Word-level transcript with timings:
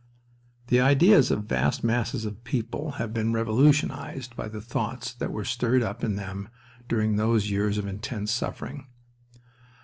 The 0.69 0.79
ideas 0.81 1.29
of 1.29 1.43
vast 1.43 1.83
masses 1.83 2.25
of 2.25 2.43
people 2.43 2.93
have 2.93 3.13
been 3.13 3.33
revolutionized 3.33 4.35
by 4.35 4.47
the 4.47 4.59
thoughts 4.59 5.13
that 5.13 5.31
were 5.31 5.45
stirred 5.45 5.83
up 5.83 6.03
in 6.03 6.15
them 6.15 6.49
during 6.89 7.17
those 7.17 7.51
years 7.51 7.77
of 7.77 7.85
intense 7.85 8.31
suffering. 8.31 8.87